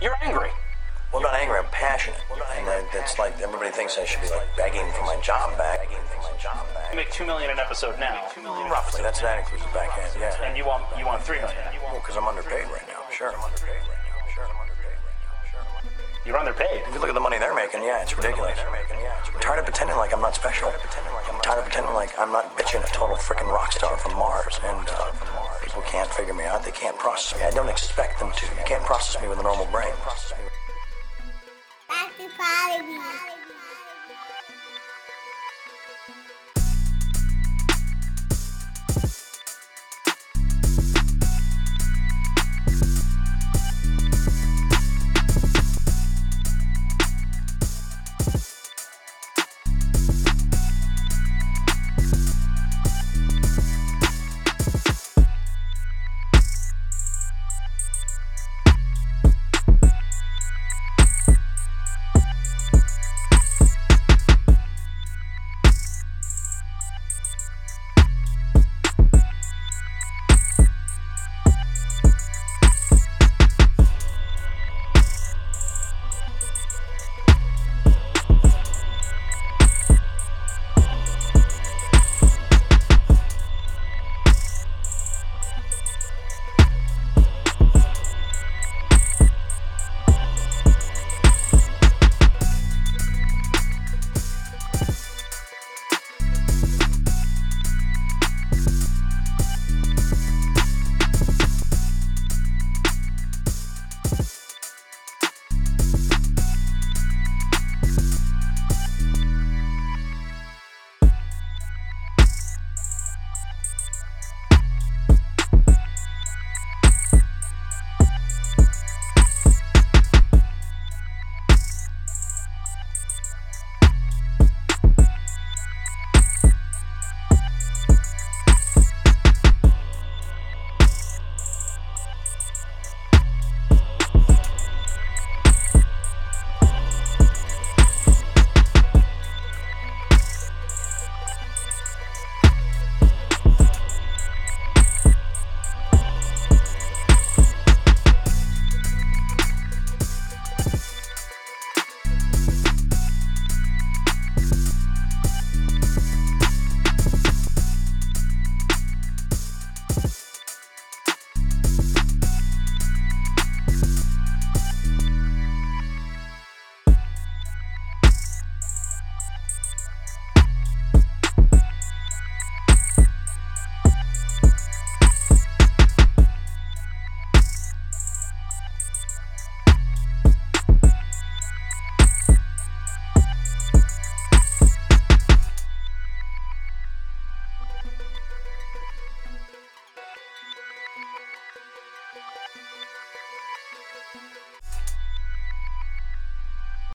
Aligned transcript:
You're 0.00 0.16
angry. 0.22 0.50
Well, 1.12 1.24
I'm 1.24 1.32
not 1.32 1.40
angry. 1.40 1.58
I'm 1.58 1.70
passionate, 1.70 2.20
and 2.28 2.66
that, 2.66 2.84
that's 2.92 3.18
like 3.18 3.40
everybody 3.40 3.70
thinks 3.70 3.96
I 3.96 4.04
should 4.04 4.20
be 4.20 4.28
like 4.28 4.48
begging 4.56 4.84
for 4.92 5.02
my 5.06 5.16
job 5.22 5.56
back. 5.56 5.80
Begging 5.86 6.02
for 6.12 6.20
my 6.20 6.36
job 6.36 6.66
back. 6.74 6.90
You 6.90 6.96
make 6.96 7.10
two 7.10 7.24
million 7.24 7.48
an 7.50 7.58
episode 7.58 7.98
now, 7.98 8.26
Two 8.34 8.42
million 8.42 8.68
Roughly, 8.68 9.00
that's 9.02 9.20
that 9.22 9.38
includes 9.38 9.64
the 9.64 9.72
back 9.72 9.96
end. 9.96 10.12
Yeah. 10.18 10.34
and 10.44 10.56
you 10.58 10.66
want 10.66 10.84
you 10.98 11.06
want 11.06 11.22
three 11.22 11.38
million. 11.38 11.56
Well, 11.80 11.94
because 12.02 12.16
I'm 12.18 12.26
underpaid 12.26 12.68
right 12.68 12.84
now. 12.90 13.00
Sure, 13.08 13.32
I'm 13.32 13.40
underpaid 13.40 13.80
right 13.86 14.02
now. 14.02 14.34
Sure, 14.34 14.44
I'm 14.44 14.58
underpaid 14.60 14.98
right 14.98 15.16
now. 15.24 15.48
Sure, 15.48 15.60
I'm 15.62 15.76
underpaid. 15.78 16.26
You're 16.26 16.36
underpaid. 16.42 16.82
If 16.84 16.92
you 16.92 17.00
look 17.00 17.08
at 17.08 17.14
the 17.16 17.22
money 17.24 17.38
they're 17.38 17.54
making, 17.54 17.80
yeah, 17.86 18.02
it's 18.02 18.12
ridiculous. 18.12 18.58
I'm 18.58 19.40
tired 19.40 19.60
of 19.60 19.64
pretending 19.64 19.96
like 19.96 20.12
I'm 20.12 20.20
not 20.20 20.34
special. 20.34 20.68
I'm 20.68 21.40
tired 21.40 21.62
of 21.62 21.64
pretending 21.70 21.94
like 21.94 22.12
I'm 22.18 22.32
not 22.34 22.52
bitching 22.58 22.82
a 22.84 22.90
total 22.92 23.16
freaking 23.16 23.48
rock 23.48 23.72
star 23.72 23.96
process 27.06 27.38
me. 27.38 27.46
I 27.46 27.52
don't 27.52 27.68
expect 27.68 28.18
them 28.18 28.32
to. 28.32 28.46
You 28.46 28.64
can't 28.66 28.82
process 28.82 29.22
me 29.22 29.28
with 29.28 29.38
a 29.38 29.42
normal 29.44 29.66
brain. 29.66 29.92